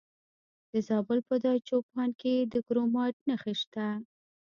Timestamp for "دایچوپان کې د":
1.43-2.55